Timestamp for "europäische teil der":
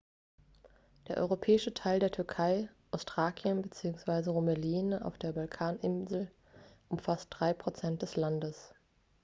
1.17-2.09